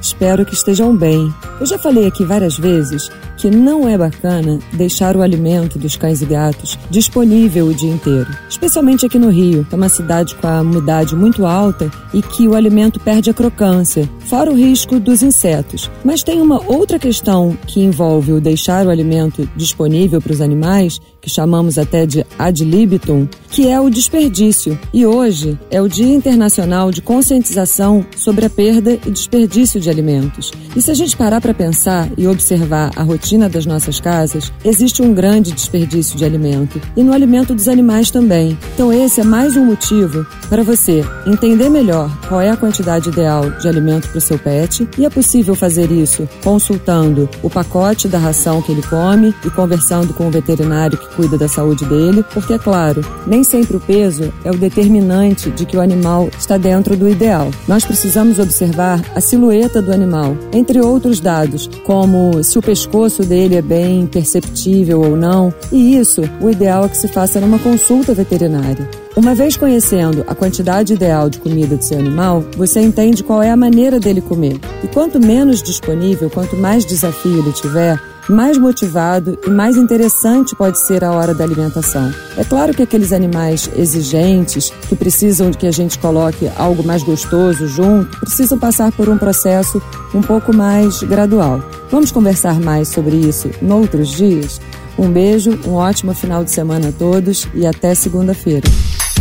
espero 0.00 0.44
que 0.44 0.54
estejam 0.54 0.96
bem. 0.96 1.32
Eu 1.60 1.66
já 1.66 1.78
falei 1.78 2.06
aqui 2.06 2.24
várias 2.24 2.56
vezes 2.56 3.10
que 3.38 3.50
não 3.50 3.88
é 3.88 3.96
bacana 3.96 4.58
deixar 4.72 5.16
o 5.16 5.22
alimento 5.22 5.78
dos 5.78 5.96
cães 5.96 6.20
e 6.20 6.26
gatos 6.26 6.76
disponível 6.90 7.66
o 7.66 7.74
dia 7.74 7.90
inteiro, 7.90 8.28
especialmente 8.48 9.06
aqui 9.06 9.18
no 9.18 9.30
Rio, 9.30 9.64
que 9.64 9.74
é 9.74 9.76
uma 9.76 9.88
cidade 9.88 10.34
com 10.34 10.46
a 10.46 10.60
umidade 10.60 11.14
muito 11.14 11.46
alta 11.46 11.90
e 12.12 12.20
que 12.20 12.48
o 12.48 12.54
alimento 12.54 12.98
perde 12.98 13.30
a 13.30 13.34
crocância, 13.34 14.08
fora 14.26 14.50
o 14.50 14.56
risco 14.56 14.98
dos 14.98 15.22
insetos. 15.22 15.88
Mas 16.04 16.24
tem 16.24 16.40
uma 16.40 16.60
outra 16.66 16.98
questão 16.98 17.56
que 17.66 17.80
envolve 17.80 18.32
o 18.32 18.40
deixar 18.40 18.86
o 18.86 18.90
alimento 18.90 19.48
disponível 19.54 20.20
para 20.20 20.32
os 20.32 20.40
animais, 20.40 21.00
que 21.20 21.30
chamamos 21.30 21.78
até 21.78 22.06
de 22.06 22.26
ad 22.38 22.64
libitum, 22.64 23.28
que 23.50 23.68
é 23.68 23.80
o 23.80 23.90
desperdício. 23.90 24.78
E 24.92 25.06
hoje 25.06 25.58
é 25.70 25.80
o 25.80 25.88
Dia 25.88 26.12
Internacional 26.12 26.90
de 26.90 27.02
Conscientização 27.02 28.04
sobre 28.16 28.46
a 28.46 28.50
Perda 28.50 28.98
e 29.06 29.10
Desperdício 29.10 29.80
de 29.80 29.87
Alimentos. 29.90 30.50
E 30.76 30.82
se 30.82 30.90
a 30.90 30.94
gente 30.94 31.16
parar 31.16 31.40
para 31.40 31.54
pensar 31.54 32.08
e 32.16 32.26
observar 32.26 32.90
a 32.96 33.02
rotina 33.02 33.48
das 33.48 33.66
nossas 33.66 34.00
casas, 34.00 34.52
existe 34.64 35.02
um 35.02 35.12
grande 35.12 35.52
desperdício 35.52 36.16
de 36.16 36.24
alimento 36.24 36.80
e 36.96 37.02
no 37.02 37.12
alimento 37.12 37.54
dos 37.54 37.68
animais 37.68 38.10
também. 38.10 38.56
Então, 38.74 38.92
esse 38.92 39.20
é 39.20 39.24
mais 39.24 39.56
um 39.56 39.64
motivo 39.64 40.26
para 40.48 40.62
você 40.62 41.04
entender 41.26 41.68
melhor 41.68 42.10
qual 42.28 42.40
é 42.40 42.50
a 42.50 42.56
quantidade 42.56 43.08
ideal 43.08 43.50
de 43.50 43.68
alimento 43.68 44.08
para 44.08 44.18
o 44.18 44.20
seu 44.20 44.38
pet 44.38 44.88
e 44.96 45.04
é 45.04 45.10
possível 45.10 45.54
fazer 45.54 45.90
isso 45.90 46.28
consultando 46.42 47.28
o 47.42 47.50
pacote 47.50 48.08
da 48.08 48.18
ração 48.18 48.62
que 48.62 48.72
ele 48.72 48.82
come 48.82 49.34
e 49.44 49.50
conversando 49.50 50.14
com 50.14 50.28
o 50.28 50.30
veterinário 50.30 50.98
que 50.98 51.14
cuida 51.14 51.36
da 51.36 51.48
saúde 51.48 51.84
dele, 51.86 52.24
porque, 52.32 52.54
é 52.54 52.58
claro, 52.58 53.04
nem 53.26 53.42
sempre 53.42 53.76
o 53.76 53.80
peso 53.80 54.32
é 54.44 54.50
o 54.50 54.56
determinante 54.56 55.50
de 55.50 55.66
que 55.66 55.76
o 55.76 55.80
animal 55.80 56.28
está 56.38 56.56
dentro 56.56 56.96
do 56.96 57.08
ideal. 57.08 57.50
Nós 57.66 57.84
precisamos 57.84 58.38
observar 58.38 59.02
a 59.14 59.20
silhueta 59.20 59.77
do 59.80 59.92
animal, 59.92 60.36
entre 60.52 60.80
outros 60.80 61.20
dados, 61.20 61.68
como 61.84 62.42
se 62.42 62.58
o 62.58 62.62
pescoço 62.62 63.22
dele 63.22 63.56
é 63.56 63.62
bem 63.62 64.06
perceptível 64.06 65.00
ou 65.00 65.16
não, 65.16 65.52
e 65.72 65.96
isso 65.96 66.22
o 66.40 66.50
ideal 66.50 66.84
é 66.84 66.88
que 66.88 66.96
se 66.96 67.08
faça 67.08 67.40
numa 67.40 67.58
consulta 67.58 68.14
veterinária. 68.14 68.88
Uma 69.16 69.34
vez 69.34 69.56
conhecendo 69.56 70.24
a 70.28 70.34
quantidade 70.34 70.92
ideal 70.92 71.28
de 71.28 71.38
comida 71.38 71.76
do 71.76 71.82
seu 71.82 71.98
animal, 71.98 72.44
você 72.56 72.80
entende 72.80 73.24
qual 73.24 73.42
é 73.42 73.50
a 73.50 73.56
maneira 73.56 73.98
dele 73.98 74.20
comer. 74.20 74.60
E 74.84 74.86
quanto 74.86 75.18
menos 75.18 75.62
disponível, 75.62 76.30
quanto 76.30 76.56
mais 76.56 76.84
desafio 76.84 77.38
ele 77.38 77.52
tiver, 77.52 78.00
mais 78.28 78.58
motivado 78.58 79.38
e 79.46 79.50
mais 79.50 79.76
interessante 79.76 80.54
pode 80.54 80.78
ser 80.78 81.04
a 81.04 81.12
hora 81.12 81.34
da 81.34 81.44
alimentação. 81.44 82.12
É 82.36 82.44
claro 82.44 82.74
que 82.74 82.82
aqueles 82.82 83.12
animais 83.12 83.70
exigentes, 83.76 84.70
que 84.88 84.96
precisam 84.96 85.50
de 85.50 85.58
que 85.58 85.66
a 85.66 85.72
gente 85.72 85.98
coloque 85.98 86.50
algo 86.56 86.84
mais 86.84 87.02
gostoso 87.02 87.66
junto, 87.66 88.18
precisam 88.20 88.58
passar 88.58 88.92
por 88.92 89.08
um 89.08 89.18
processo 89.18 89.82
um 90.14 90.20
pouco 90.20 90.54
mais 90.54 91.02
gradual. 91.02 91.62
Vamos 91.90 92.12
conversar 92.12 92.60
mais 92.60 92.88
sobre 92.88 93.16
isso 93.16 93.50
noutros 93.62 94.10
dias? 94.10 94.60
Um 94.98 95.10
beijo, 95.10 95.58
um 95.64 95.74
ótimo 95.74 96.12
final 96.12 96.44
de 96.44 96.50
semana 96.50 96.88
a 96.88 96.92
todos 96.92 97.46
e 97.54 97.66
até 97.66 97.94
segunda-feira. 97.94 98.68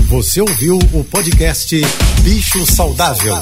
Você 0.10 0.42
ouviu 0.42 0.80
o 0.94 1.04
podcast 1.04 1.76
Bicho 2.24 2.66
Saudável. 2.66 3.36